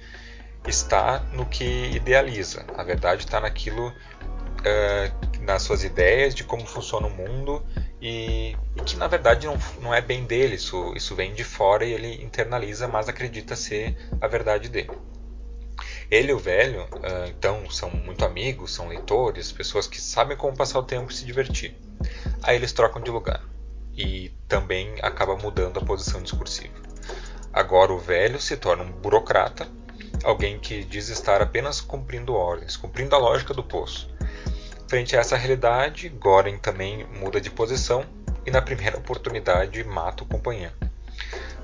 está 0.65 1.19
no 1.33 1.45
que 1.45 1.91
idealiza. 1.91 2.65
A 2.77 2.83
verdade 2.83 3.25
está 3.25 3.41
naquilo, 3.41 3.89
uh, 3.89 5.28
nas 5.49 5.63
suas 5.63 5.83
ideias 5.83 6.35
de 6.35 6.43
como 6.43 6.65
funciona 6.65 7.07
o 7.07 7.09
mundo 7.09 7.63
e, 7.99 8.55
e, 8.75 8.81
que 8.85 8.95
na 8.95 9.07
verdade 9.07 9.47
não, 9.47 9.57
não 9.81 9.93
é 9.93 9.99
bem 9.99 10.23
dele, 10.23 10.55
isso, 10.55 10.93
isso 10.95 11.15
vem 11.15 11.33
de 11.33 11.43
fora 11.43 11.83
e 11.83 11.91
ele 11.91 12.23
internaliza, 12.23 12.87
mas 12.87 13.09
acredita 13.09 13.55
ser 13.55 13.97
a 14.21 14.27
verdade 14.27 14.69
dele. 14.69 14.91
Ele 16.11 16.31
e 16.31 16.33
o 16.33 16.39
velho, 16.39 16.83
uh, 16.83 17.27
então, 17.29 17.69
são 17.69 17.89
muito 17.89 18.23
amigos, 18.25 18.73
são 18.73 18.87
leitores, 18.87 19.51
pessoas 19.51 19.87
que 19.87 19.99
sabem 19.99 20.37
como 20.37 20.55
passar 20.55 20.79
o 20.79 20.83
tempo 20.83 21.11
e 21.11 21.15
se 21.15 21.25
divertir. 21.25 21.75
Aí 22.43 22.55
eles 22.55 22.71
trocam 22.71 23.01
de 23.01 23.11
lugar 23.11 23.43
e 23.95 24.31
também 24.47 24.95
acaba 25.01 25.35
mudando 25.35 25.79
a 25.79 25.85
posição 25.85 26.21
discursiva. 26.21 26.73
Agora 27.51 27.91
o 27.91 27.99
velho 27.99 28.39
se 28.39 28.55
torna 28.55 28.83
um 28.83 28.91
burocrata, 28.91 29.67
alguém 30.23 30.59
que 30.59 30.83
diz 30.83 31.09
estar 31.09 31.41
apenas 31.41 31.81
cumprindo 31.81 32.33
ordens, 32.33 32.77
cumprindo 32.77 33.15
a 33.15 33.19
lógica 33.19 33.53
do 33.53 33.63
poço. 33.63 34.09
Frente 34.89 35.15
a 35.15 35.19
essa 35.19 35.37
realidade, 35.37 36.09
Goren 36.09 36.57
também 36.57 37.05
muda 37.05 37.39
de 37.39 37.51
posição 37.51 38.03
e 38.43 38.49
na 38.49 38.59
primeira 38.59 38.97
oportunidade 38.97 39.83
mata 39.83 40.23
o 40.23 40.25
companheiro. 40.25 40.73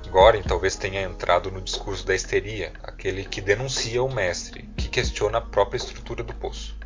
Goren 0.08 0.44
talvez 0.44 0.76
tenha 0.76 1.02
entrado 1.02 1.50
no 1.50 1.60
discurso 1.60 2.06
da 2.06 2.14
histeria, 2.14 2.72
aquele 2.84 3.24
que 3.24 3.40
denuncia 3.40 4.00
o 4.00 4.14
mestre, 4.14 4.70
que 4.76 4.88
questiona 4.88 5.38
a 5.38 5.40
própria 5.40 5.76
estrutura 5.76 6.22
do 6.22 6.32
poço. 6.32 6.78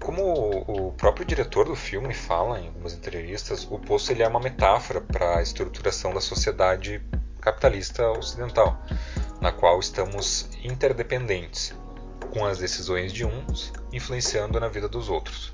Como 0.00 0.22
o 0.66 0.92
próprio 0.92 1.26
diretor 1.26 1.66
do 1.66 1.76
filme 1.76 2.14
fala 2.14 2.58
em 2.58 2.68
algumas 2.68 2.94
entrevistas, 2.94 3.68
o 3.70 3.78
poço 3.78 4.12
ele 4.12 4.22
é 4.22 4.26
uma 4.26 4.40
metáfora 4.40 5.02
para 5.02 5.40
a 5.40 5.42
estruturação 5.42 6.14
da 6.14 6.22
sociedade 6.22 7.02
capitalista 7.42 8.10
ocidental, 8.12 8.82
na 9.42 9.52
qual 9.52 9.78
estamos 9.78 10.48
interdependentes 10.64 11.74
com 12.32 12.44
as 12.44 12.58
decisões 12.58 13.12
de 13.12 13.24
uns 13.24 13.72
influenciando 13.92 14.58
na 14.58 14.68
vida 14.68 14.88
dos 14.88 15.08
outros. 15.08 15.52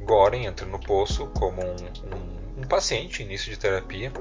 Goren 0.00 0.44
entra 0.44 0.66
no 0.66 0.78
poço 0.78 1.26
como 1.28 1.62
um, 1.62 1.74
um, 1.74 2.62
um 2.62 2.66
paciente 2.68 3.22
início 3.22 3.50
de 3.50 3.58
terapia, 3.58 4.12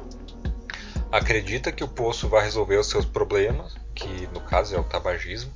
acredita 1.12 1.72
que 1.72 1.84
o 1.84 1.88
poço 1.88 2.28
vai 2.28 2.44
resolver 2.44 2.78
os 2.78 2.88
seus 2.88 3.06
problemas, 3.06 3.75
que 3.94 4.28
no 4.34 4.42
caso 4.42 4.75
é 4.75 4.80
o 4.80 4.84
tabagismo, 4.84 5.54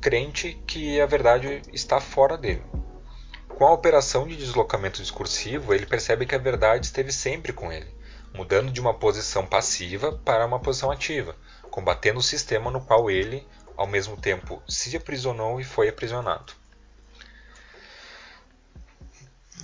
crente 0.00 0.60
que 0.66 1.00
a 1.00 1.06
verdade 1.06 1.62
está 1.72 2.00
fora 2.00 2.36
dele. 2.36 2.62
Com 3.48 3.66
a 3.66 3.72
operação 3.72 4.26
de 4.26 4.36
deslocamento 4.36 5.00
discursivo, 5.00 5.72
ele 5.72 5.86
percebe 5.86 6.26
que 6.26 6.34
a 6.34 6.38
verdade 6.38 6.84
esteve 6.84 7.12
sempre 7.12 7.52
com 7.52 7.70
ele, 7.70 7.86
mudando 8.34 8.72
de 8.72 8.80
uma 8.80 8.92
posição 8.92 9.46
passiva 9.46 10.12
para 10.24 10.44
uma 10.44 10.58
posição 10.58 10.90
ativa, 10.90 11.36
combatendo 11.70 12.18
o 12.18 12.22
sistema 12.22 12.70
no 12.70 12.80
qual 12.80 13.10
ele, 13.10 13.46
ao 13.82 13.86
mesmo 13.88 14.16
tempo 14.16 14.62
se 14.68 14.96
aprisionou 14.96 15.60
e 15.60 15.64
foi 15.64 15.88
aprisionado. 15.88 16.52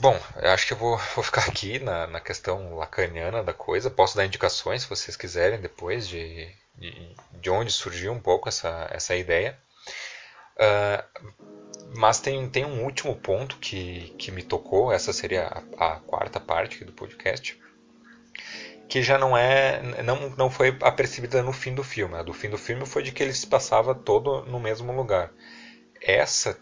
Bom, 0.00 0.20
acho 0.34 0.66
que 0.66 0.72
eu 0.72 0.76
vou, 0.76 0.96
vou 1.14 1.22
ficar 1.22 1.48
aqui 1.48 1.78
na, 1.78 2.08
na, 2.08 2.20
questão 2.20 2.74
lacaniana 2.74 3.44
da 3.44 3.54
coisa. 3.54 3.88
Posso 3.88 4.16
dar 4.16 4.26
indicações, 4.26 4.82
se 4.82 4.88
vocês 4.88 5.16
quiserem, 5.16 5.60
depois 5.60 6.08
de, 6.08 6.52
de, 6.76 7.14
de 7.32 7.48
onde 7.48 7.70
surgiu 7.70 8.12
um 8.12 8.20
pouco 8.20 8.48
essa, 8.48 8.88
essa 8.90 9.14
ideia. 9.14 9.56
Uh, 10.56 11.32
mas 11.96 12.18
tem, 12.18 12.48
tem 12.50 12.64
um 12.64 12.82
último 12.82 13.14
ponto 13.14 13.56
que, 13.58 14.14
que 14.18 14.32
me 14.32 14.42
tocou, 14.42 14.92
essa 14.92 15.12
seria 15.12 15.46
a, 15.78 15.92
a 15.92 16.00
quarta 16.00 16.40
parte 16.40 16.84
do 16.84 16.92
podcast, 16.92 17.56
que 18.88 19.02
já 19.02 19.18
não 19.18 19.36
é 19.36 19.82
não, 20.02 20.30
não 20.30 20.50
foi 20.50 20.76
apercebida 20.80 21.42
no 21.42 21.52
fim 21.52 21.74
do 21.74 21.84
filme. 21.84 22.16
A 22.16 22.22
do 22.22 22.32
fim 22.32 22.48
do 22.48 22.56
filme 22.56 22.86
foi 22.86 23.02
de 23.02 23.12
que 23.12 23.22
ele 23.22 23.34
se 23.34 23.46
passava 23.46 23.94
todo 23.94 24.42
no 24.46 24.58
mesmo 24.58 24.92
lugar. 24.92 25.30
Essa 26.00 26.58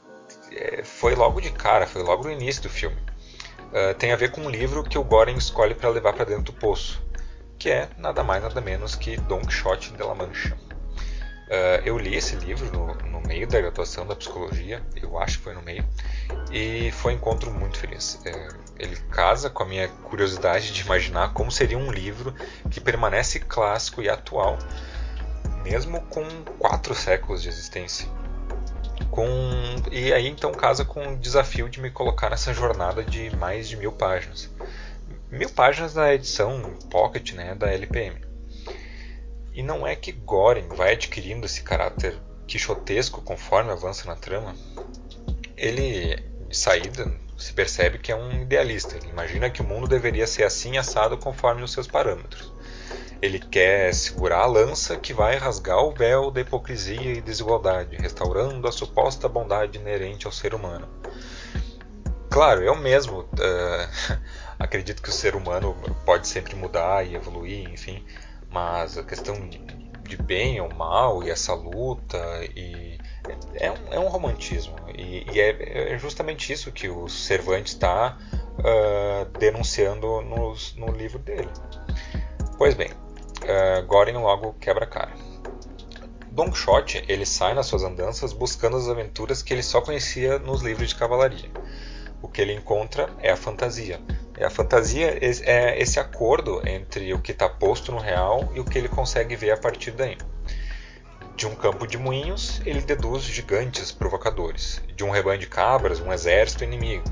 é, 0.51 0.83
foi 0.83 1.15
logo 1.15 1.41
de 1.41 1.53
cara, 1.53 1.87
foi 1.87 2.03
logo 2.03 2.25
no 2.25 2.33
início 2.33 2.63
do 2.63 2.69
filme. 2.69 2.97
Uh, 3.67 3.95
tem 3.95 4.13
a 4.13 4.17
ver 4.17 4.31
com 4.31 4.41
um 4.41 4.51
livro 4.51 4.83
que 4.83 4.99
o 4.99 5.05
Goren 5.05 5.37
escolhe 5.37 5.75
para 5.75 5.89
levar 5.89 6.13
para 6.13 6.25
dentro 6.25 6.45
do 6.45 6.53
poço, 6.53 7.05
que 7.59 7.71
é 7.71 7.89
nada 7.99 8.23
mais 8.23 8.43
nada 8.43 8.61
menos 8.61 8.95
que 8.95 9.17
Don 9.17 9.41
Quixote 9.41 9.93
de 9.93 10.03
la 10.03 10.15
Mancha. 10.15 10.57
Uh, 11.47 11.79
eu 11.85 11.97
li 11.97 12.17
esse 12.17 12.35
livro 12.35 12.73
no, 12.73 12.95
no, 13.09 13.21
meio 13.21 13.47
da 13.47 13.61
graduação 13.61 14.05
da 14.05 14.17
psicologia, 14.17 14.83
eu 15.01 15.17
acho 15.17 15.39
que 15.39 15.45
foi 15.45 15.55
no 15.55 15.63
meio, 15.63 15.85
e 16.51 16.91
foi 16.91 17.13
um 17.13 17.17
encontro 17.17 17.53
muito 17.53 17.79
feliz. 17.79 18.21
É, 18.25 18.49
ele 18.77 18.97
casa 19.13 19.49
com 19.49 19.63
a 19.63 19.67
minha 19.67 19.87
curiosidade 19.87 20.73
de 20.73 20.83
imaginar 20.83 21.33
como 21.33 21.53
seria 21.53 21.79
um 21.79 21.93
livro 21.93 22.35
que 22.69 22.81
permanece 22.81 23.39
clássico 23.39 24.03
e 24.03 24.09
atual, 24.09 24.59
mesmo 25.63 26.01
com 26.03 26.25
quatro 26.59 26.97
séculos 26.97 27.43
de 27.43 27.49
existência. 27.49 28.09
Com, 29.09 29.29
e 29.93 30.13
aí 30.13 30.27
então 30.27 30.51
casa 30.51 30.85
com 30.85 31.13
o 31.13 31.17
desafio 31.17 31.69
de 31.69 31.81
me 31.81 31.93
colocar 31.93 32.29
nessa 32.29 32.53
jornada 32.53 33.05
de 33.05 33.35
mais 33.37 33.69
de 33.69 33.77
mil 33.77 33.93
páginas. 33.93 34.51
Mil 35.31 35.51
páginas 35.51 35.95
da 35.95 36.13
edição 36.13 36.75
Pocket 36.91 37.35
né, 37.35 37.55
da 37.55 37.71
LPM. 37.73 38.26
E 39.57 39.63
não 39.63 39.87
é 39.87 39.97
que 39.97 40.13
Goren 40.13 40.69
vai 40.69 40.93
adquirindo 40.93 41.47
esse 41.47 41.63
caráter 41.63 42.15
quixotesco 42.47 43.23
conforme 43.23 43.73
avança 43.73 44.07
na 44.07 44.15
trama. 44.15 44.55
Ele, 45.57 46.23
de 46.47 46.55
saída, 46.55 47.11
se 47.39 47.55
percebe 47.55 47.97
que 47.97 48.13
é 48.13 48.15
um 48.15 48.43
idealista. 48.43 48.99
Ele 48.99 49.09
imagina 49.09 49.49
que 49.49 49.63
o 49.63 49.65
mundo 49.65 49.89
deveria 49.89 50.27
ser 50.27 50.45
assim 50.45 50.77
assado 50.77 51.17
conforme 51.17 51.63
os 51.63 51.73
seus 51.73 51.87
parâmetros. 51.87 52.53
Ele 53.23 53.39
quer 53.39 53.95
segurar 53.95 54.41
a 54.41 54.47
lança 54.47 54.95
que 54.99 55.15
vai 55.15 55.37
rasgar 55.39 55.79
o 55.79 55.91
véu 55.91 56.31
da 56.31 56.43
hipocrisia 56.43 57.15
e 57.15 57.23
desigualdade, 57.23 57.97
restaurando 57.97 58.69
a 58.69 58.73
suposta 58.73 59.27
bondade 59.27 59.79
inerente 59.79 60.27
ao 60.27 60.33
ser 60.33 60.55
humano. 60.55 60.87
Claro, 62.31 62.63
eu 62.63 62.77
mesmo 62.77 63.21
uh, 63.21 64.19
acredito 64.61 65.01
que 65.01 65.09
o 65.09 65.13
ser 65.13 65.35
humano 65.35 65.75
pode 66.05 66.29
sempre 66.29 66.55
mudar 66.55 67.07
e 67.07 67.15
evoluir, 67.15 67.71
enfim, 67.71 68.05
mas 68.51 68.97
a 68.97 69.03
questão 69.03 69.49
de, 69.49 70.17
bem 70.23 70.61
ou 70.61 70.73
mal 70.75 71.23
e 71.23 71.31
essa 71.31 71.53
luta 71.55 72.19
e 72.55 72.99
é 73.55 73.71
um, 73.71 73.93
é 73.93 73.99
um 73.99 74.09
romantismo 74.09 74.77
e, 74.95 75.27
e 75.33 75.41
é, 75.41 75.93
é, 75.95 75.99
justamente 75.99 76.53
isso 76.53 76.71
que 76.71 76.89
o 76.89 77.09
Cervantes 77.09 77.73
está 77.73 78.17
uh, 78.59 79.39
denunciando 79.39 80.21
no, 80.23 80.55
no 80.77 80.93
livro 80.93 81.19
dele. 81.19 81.51
Pois 82.57 82.75
bem, 82.75 82.91
uh, 82.91 83.85
Goren 83.87 84.19
logo 84.19 84.55
quebra 84.55 84.85
a 84.85 84.89
cara. 84.89 85.13
Don 86.31 86.51
Quixote 86.51 87.05
ele 87.09 87.25
sai 87.25 87.55
nas 87.55 87.67
suas 87.67 87.83
andanças 87.83 88.33
buscando 88.33 88.77
as 88.77 88.89
aventuras 88.89 89.43
que 89.43 89.55
ele 89.55 89.63
só 89.63 89.81
conhecia 89.81 90.39
nos 90.39 90.63
livros 90.63 90.91
de 90.91 90.95
cavalaria. 90.95 91.51
O 92.23 92.29
que 92.29 92.41
ele 92.41 92.55
encontra 92.55 93.09
é 93.21 93.31
a 93.31 93.37
fantasia, 93.37 94.01
a 94.45 94.51
fantasia 94.51 95.19
é 95.21 95.81
esse 95.81 95.99
acordo 95.99 96.61
entre 96.69 97.13
o 97.15 97.19
que 97.19 97.33
está 97.33 97.49
posto 97.49 97.91
no 97.91 97.99
real 97.99 98.51
e 98.55 98.61
o 98.61 98.65
que 98.65 98.79
ele 98.79 98.89
consegue 98.89 99.35
ver 99.35 99.53
a 99.53 99.57
partir 99.57 99.93
daí. 99.93 100.19
De 101.37 101.47
um 101.47 101.55
campo 101.55 101.87
de 101.87 101.99
moinhos, 101.99 102.61
ele 102.65 102.81
deduz 102.81 103.23
gigantes 103.25 103.93
provocadores. 103.93 104.83
De 104.95 105.05
um 105.05 105.11
rebanho 105.11 105.39
de 105.39 105.47
cabras, 105.47 106.01
um 106.01 106.13
exército 106.13 106.65
inimigo. 106.65 107.05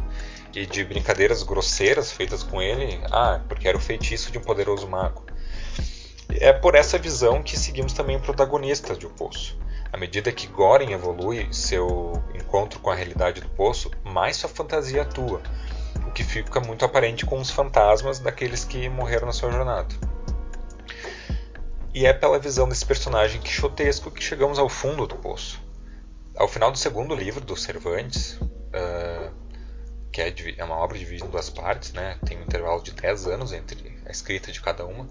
E 0.54 0.64
de 0.64 0.84
brincadeiras 0.84 1.42
grosseiras 1.42 2.12
feitas 2.12 2.42
com 2.42 2.62
ele, 2.62 3.00
ah, 3.10 3.40
porque 3.48 3.68
era 3.68 3.76
o 3.76 3.80
feitiço 3.80 4.30
de 4.30 4.38
um 4.38 4.40
poderoso 4.40 4.88
mago. 4.88 5.26
É 6.30 6.52
por 6.52 6.74
essa 6.74 6.98
visão 6.98 7.42
que 7.42 7.58
seguimos 7.58 7.92
também 7.92 8.16
o 8.16 8.20
protagonista 8.20 8.94
de 8.94 9.06
O 9.06 9.10
Poço. 9.10 9.58
À 9.92 9.96
medida 9.96 10.32
que 10.32 10.48
Goren 10.48 10.90
evolui 10.92 11.46
seu 11.52 12.20
encontro 12.34 12.80
com 12.80 12.90
a 12.90 12.94
realidade 12.96 13.40
do 13.40 13.48
poço, 13.50 13.90
mais 14.02 14.36
sua 14.36 14.48
fantasia 14.48 15.02
atua, 15.02 15.40
que 16.14 16.22
fica 16.22 16.60
muito 16.60 16.84
aparente 16.84 17.26
com 17.26 17.38
os 17.38 17.50
fantasmas 17.50 18.20
daqueles 18.20 18.64
que 18.64 18.88
morreram 18.88 19.26
na 19.26 19.32
sua 19.32 19.50
jornada. 19.50 19.94
E 21.92 22.06
é 22.06 22.12
pela 22.12 22.38
visão 22.38 22.68
desse 22.68 22.86
personagem 22.86 23.40
quixotesco 23.40 24.10
que 24.10 24.22
chegamos 24.22 24.58
ao 24.58 24.68
fundo 24.68 25.06
do 25.06 25.16
poço. 25.16 25.62
Ao 26.36 26.48
final 26.48 26.72
do 26.72 26.78
segundo 26.78 27.14
livro 27.14 27.40
do 27.40 27.56
Cervantes, 27.56 28.34
uh, 28.40 29.32
que 30.10 30.20
é, 30.20 30.32
é, 30.56 30.64
uma 30.64 30.76
obra 30.76 30.96
dividida 30.96 31.26
em 31.26 31.30
duas 31.30 31.50
partes, 31.50 31.92
né? 31.92 32.16
tem 32.24 32.38
um 32.38 32.42
intervalo 32.42 32.82
de 32.82 32.92
10 32.92 33.26
anos 33.26 33.52
entre 33.52 33.96
a 34.06 34.10
escrita 34.10 34.50
de 34.50 34.60
cada 34.60 34.86
uma, 34.86 35.08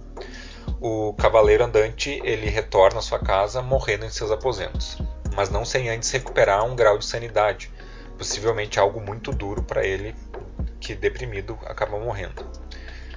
o 0.81 1.13
cavaleiro 1.13 1.63
andante 1.63 2.21
ele 2.23 2.49
retorna 2.49 2.99
à 2.99 3.01
sua 3.01 3.19
casa 3.19 3.61
morrendo 3.61 4.05
em 4.05 4.09
seus 4.09 4.31
aposentos, 4.31 4.97
mas 5.35 5.49
não 5.49 5.65
sem 5.65 5.89
antes 5.89 6.09
recuperar 6.11 6.65
um 6.65 6.75
grau 6.75 6.97
de 6.97 7.05
sanidade, 7.05 7.71
possivelmente 8.17 8.79
algo 8.79 9.01
muito 9.01 9.31
duro 9.31 9.63
para 9.63 9.85
ele, 9.85 10.15
que 10.83 10.93
deprimido 10.93 11.57
acaba 11.65 11.97
morrendo. 11.97 12.45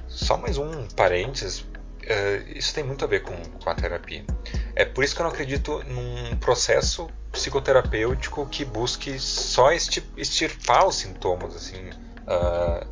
Só 0.06 0.37
mais 0.37 0.56
um 0.56 0.87
parênteses, 0.88 1.61
uh, 1.61 2.49
isso 2.54 2.73
tem 2.73 2.85
muito 2.85 3.04
a 3.04 3.08
ver 3.08 3.23
com, 3.23 3.35
com 3.35 3.68
a 3.68 3.75
terapia. 3.75 4.25
É 4.75 4.85
por 4.85 5.02
isso 5.02 5.14
que 5.14 5.20
eu 5.20 5.25
não 5.25 5.32
acredito 5.32 5.82
num 5.85 6.37
processo 6.37 7.11
psicoterapêutico 7.32 8.46
que 8.46 8.64
busque 8.64 9.18
só 9.18 9.73
extirpar 9.73 10.87
os 10.87 10.96
sintomas, 10.96 11.56
assim, 11.56 11.90
uh, 11.90 12.87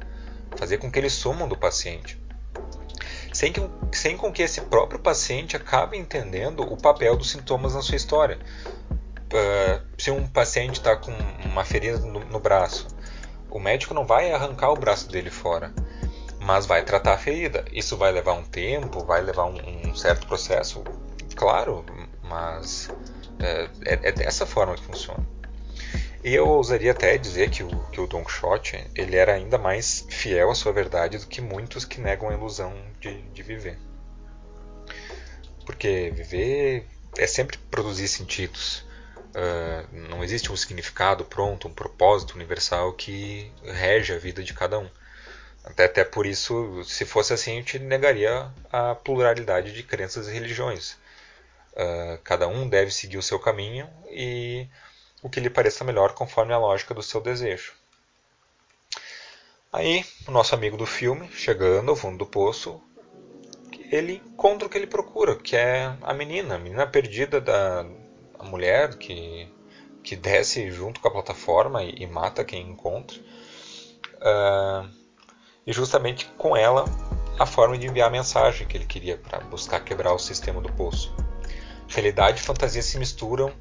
fazer 0.56 0.78
com 0.78 0.90
que 0.90 0.98
eles 0.98 1.12
sumam 1.12 1.48
do 1.48 1.56
paciente. 1.56 2.20
Sem, 3.32 3.52
que, 3.52 3.60
sem 3.92 4.16
com 4.16 4.32
que 4.32 4.42
esse 4.42 4.60
próprio 4.60 4.98
paciente 4.98 5.56
acabe 5.56 5.96
entendendo 5.96 6.60
o 6.60 6.76
papel 6.76 7.16
dos 7.16 7.30
sintomas 7.30 7.74
na 7.74 7.82
sua 7.82 7.96
história. 7.96 8.38
Uh, 9.32 9.82
se 9.98 10.10
um 10.10 10.26
paciente 10.26 10.74
está 10.74 10.96
com 10.96 11.12
uma 11.44 11.64
ferida 11.64 11.98
no, 11.98 12.20
no 12.20 12.38
braço, 12.38 12.86
o 13.54 13.60
médico 13.60 13.94
não 13.94 14.04
vai 14.04 14.32
arrancar 14.32 14.72
o 14.72 14.76
braço 14.76 15.08
dele 15.08 15.30
fora, 15.30 15.72
mas 16.40 16.66
vai 16.66 16.84
tratar 16.84 17.14
a 17.14 17.18
ferida. 17.18 17.64
Isso 17.72 17.96
vai 17.96 18.10
levar 18.10 18.32
um 18.32 18.42
tempo, 18.42 19.04
vai 19.04 19.22
levar 19.22 19.44
um, 19.44 19.88
um 19.88 19.94
certo 19.94 20.26
processo, 20.26 20.82
claro, 21.36 21.86
mas 22.20 22.90
é, 23.38 23.68
é, 23.84 24.08
é, 24.08 24.12
dessa 24.12 24.44
forma 24.44 24.74
que 24.74 24.82
funciona. 24.82 25.24
E 26.24 26.34
eu 26.34 26.48
ousaria 26.48 26.90
até 26.90 27.16
dizer 27.16 27.48
que 27.48 27.62
o, 27.62 27.68
que 27.90 28.00
o 28.00 28.08
Don 28.08 28.24
Quixote 28.24 28.90
ele 28.92 29.14
era 29.14 29.34
ainda 29.34 29.56
mais 29.56 30.04
fiel 30.08 30.50
à 30.50 30.54
sua 30.54 30.72
verdade 30.72 31.18
do 31.18 31.26
que 31.28 31.40
muitos 31.40 31.84
que 31.84 32.00
negam 32.00 32.30
a 32.30 32.34
ilusão 32.34 32.74
de, 33.00 33.22
de 33.22 33.42
viver. 33.44 33.78
Porque 35.64 36.10
viver 36.12 36.88
é 37.16 37.26
sempre 37.28 37.56
produzir 37.70 38.08
sentidos. 38.08 38.84
Uh, 39.34 40.08
não 40.10 40.22
existe 40.22 40.52
um 40.52 40.56
significado 40.56 41.24
pronto, 41.24 41.66
um 41.66 41.74
propósito 41.74 42.34
universal 42.34 42.92
que 42.92 43.50
rege 43.64 44.12
a 44.12 44.18
vida 44.18 44.44
de 44.44 44.54
cada 44.54 44.78
um. 44.78 44.88
Até, 45.64 45.86
até 45.86 46.04
por 46.04 46.24
isso, 46.24 46.84
se 46.84 47.04
fosse 47.04 47.32
assim, 47.32 47.52
a 47.52 47.54
gente 47.56 47.78
negaria 47.78 48.48
a 48.70 48.94
pluralidade 48.94 49.72
de 49.72 49.82
crenças 49.82 50.28
e 50.28 50.32
religiões. 50.32 50.92
Uh, 51.72 52.18
cada 52.22 52.46
um 52.46 52.68
deve 52.68 52.92
seguir 52.92 53.16
o 53.16 53.22
seu 53.22 53.40
caminho 53.40 53.88
e 54.08 54.68
o 55.20 55.28
que 55.28 55.40
lhe 55.40 55.50
pareça 55.50 55.82
melhor 55.82 56.12
conforme 56.12 56.52
a 56.52 56.58
lógica 56.58 56.94
do 56.94 57.02
seu 57.02 57.20
desejo. 57.20 57.72
Aí, 59.72 60.04
o 60.28 60.30
nosso 60.30 60.54
amigo 60.54 60.76
do 60.76 60.86
filme, 60.86 61.28
chegando 61.32 61.90
ao 61.90 61.96
fundo 61.96 62.18
do 62.18 62.26
poço, 62.26 62.80
ele 63.90 64.22
encontra 64.24 64.68
o 64.68 64.70
que 64.70 64.78
ele 64.78 64.86
procura, 64.86 65.34
que 65.34 65.56
é 65.56 65.92
a 66.02 66.14
menina, 66.14 66.54
a 66.54 66.58
menina 66.58 66.86
perdida 66.86 67.40
da 67.40 67.84
a 68.38 68.44
mulher 68.44 68.96
que, 68.96 69.48
que 70.02 70.16
desce 70.16 70.70
junto 70.70 71.00
com 71.00 71.08
a 71.08 71.10
plataforma 71.10 71.82
e, 71.82 72.02
e 72.02 72.06
mata 72.06 72.44
quem 72.44 72.70
encontra. 72.70 73.18
Uh, 74.16 74.88
e 75.66 75.72
justamente 75.72 76.26
com 76.36 76.56
ela 76.56 76.84
a 77.38 77.46
forma 77.46 77.76
de 77.76 77.86
enviar 77.86 78.08
a 78.08 78.12
mensagem 78.12 78.66
que 78.66 78.76
ele 78.76 78.86
queria 78.86 79.16
para 79.16 79.40
buscar 79.40 79.80
quebrar 79.80 80.12
o 80.12 80.18
sistema 80.18 80.60
do 80.60 80.72
poço. 80.72 81.14
Realidade 81.88 82.40
e 82.40 82.42
fantasia 82.42 82.82
se 82.82 82.98
misturam 82.98 83.52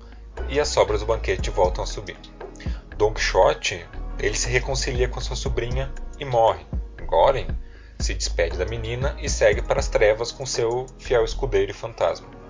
e 0.50 0.60
as 0.60 0.68
sobras 0.68 1.02
do 1.02 1.06
banquete 1.06 1.50
voltam 1.50 1.84
a 1.84 1.88
subir. 1.88 2.18
Don 2.98 3.14
Quixote 3.14 3.86
ele 4.20 4.36
se 4.36 4.50
reconcilia 4.50 5.08
com 5.08 5.20
sua 5.20 5.36
sobrinha 5.36 5.92
e 6.20 6.26
morre. 6.26 6.66
Goren 7.06 7.48
se 8.00 8.14
despede 8.14 8.58
da 8.58 8.66
menina 8.66 9.16
e 9.22 9.30
segue 9.30 9.62
para 9.62 9.80
as 9.80 9.88
trevas 9.88 10.32
com 10.32 10.46
seu 10.46 10.86
fiel 11.00 11.24
escudeiro 11.24 11.72
e 11.72 11.74
fantasma. 11.74 12.43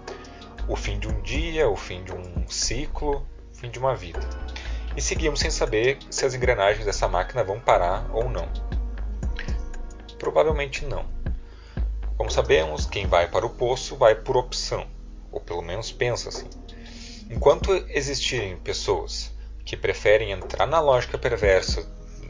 O 0.68 0.76
fim 0.76 0.98
de 0.98 1.08
um 1.08 1.22
dia, 1.22 1.70
o 1.70 1.76
fim 1.76 2.04
de 2.04 2.14
um 2.14 2.48
ciclo, 2.48 3.26
o 3.52 3.56
fim 3.56 3.70
de 3.70 3.80
uma 3.80 3.96
vida. 3.96 4.20
E 4.96 5.02
seguimos 5.02 5.40
sem 5.40 5.50
saber 5.50 5.98
se 6.10 6.26
as 6.26 6.34
engrenagens 6.34 6.86
dessa 6.86 7.08
máquina 7.08 7.44
vão 7.44 7.60
parar 7.60 8.10
ou 8.14 8.30
não. 8.30 8.48
Provavelmente 10.18 10.86
não. 10.86 11.06
Como 12.16 12.30
sabemos, 12.30 12.86
quem 12.86 13.08
vai 13.08 13.28
para 13.28 13.46
o 13.46 13.50
poço 13.50 13.98
vai 13.98 14.16
por 14.16 14.38
opção, 14.38 14.88
ou 15.32 15.42
pelo 15.42 15.62
menos 15.62 15.92
pensa 15.92 16.30
assim. 16.30 16.48
Enquanto 17.30 17.72
existirem 17.90 18.56
pessoas 18.58 19.34
que 19.66 19.76
preferem 19.76 20.32
entrar 20.32 20.68
na 20.68 20.80
lógica 20.80 21.18
perversa 21.18 21.86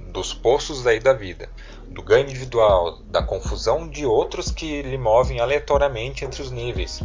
dos 0.08 0.34
poços 0.34 0.84
daí 0.84 1.00
da 1.00 1.14
vida, 1.14 1.50
do 1.88 2.02
ganho 2.02 2.26
individual, 2.30 3.00
da 3.04 3.22
confusão 3.22 3.90
de 3.90 4.06
outros 4.06 4.52
que 4.52 4.82
lhe 4.82 4.98
movem 4.98 5.40
aleatoriamente 5.40 6.24
entre 6.24 6.42
os 6.42 6.52
níveis, 6.52 7.04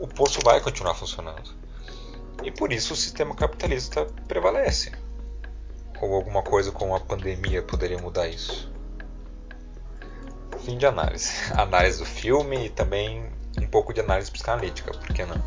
o 0.00 0.08
poço 0.08 0.40
vai 0.42 0.60
continuar 0.60 0.94
funcionando. 0.94 1.50
E 2.42 2.50
por 2.50 2.72
isso 2.72 2.94
o 2.94 2.96
sistema 2.96 3.34
capitalista 3.34 4.06
prevalece. 4.26 4.92
Ou 6.00 6.14
alguma 6.14 6.42
coisa 6.42 6.72
com 6.72 6.96
a 6.96 7.00
pandemia 7.00 7.62
poderia 7.62 7.98
mudar 7.98 8.26
isso 8.28 8.70
fim 10.60 10.76
de 10.76 10.86
análise. 10.86 11.32
Análise 11.56 11.98
do 11.98 12.06
filme 12.06 12.66
e 12.66 12.68
também 12.70 13.24
um 13.58 13.66
pouco 13.66 13.92
de 13.92 14.00
análise 14.00 14.30
psicanalítica, 14.30 14.92
por 14.92 15.14
que 15.14 15.24
não? 15.24 15.42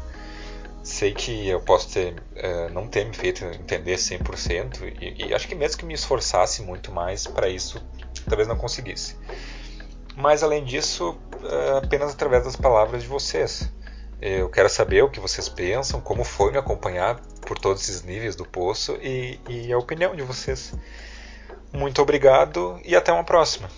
Sei 0.84 1.14
que 1.14 1.48
eu 1.48 1.62
posso 1.62 1.90
ter, 1.94 2.14
uh, 2.14 2.74
não 2.74 2.88
ter 2.88 3.06
me 3.06 3.14
feito 3.14 3.46
entender 3.46 3.96
100%, 3.96 4.98
e, 5.02 5.28
e 5.28 5.34
acho 5.34 5.48
que 5.48 5.56
mesmo 5.56 5.78
que 5.78 5.86
me 5.86 5.94
esforçasse 5.94 6.62
muito 6.62 6.92
mais 6.92 7.26
para 7.26 7.48
isso, 7.48 7.82
talvez 8.28 8.50
não 8.50 8.58
conseguisse. 8.58 9.16
Mas 10.18 10.44
além 10.44 10.66
disso, 10.66 11.18
uh, 11.42 11.78
apenas 11.78 12.12
através 12.12 12.44
das 12.44 12.58
palavras 12.58 13.04
de 13.04 13.08
vocês. 13.08 13.72
Eu 14.26 14.50
quero 14.50 14.70
saber 14.70 15.04
o 15.04 15.10
que 15.10 15.20
vocês 15.20 15.50
pensam, 15.50 16.00
como 16.00 16.24
foi 16.24 16.50
me 16.50 16.58
acompanhar 16.58 17.20
por 17.42 17.60
todos 17.60 17.84
esses 17.84 18.04
níveis 18.04 18.38
do 18.38 18.46
poço 18.46 18.98
e, 19.02 19.38
e 19.50 19.74
a 19.74 19.78
opinião 19.78 20.16
de 20.16 20.22
vocês. 20.24 20.74
Muito 21.74 22.02
obrigado 22.02 22.80
e 22.86 22.96
até 22.96 23.12
uma 23.12 23.26
próxima. 23.26 23.70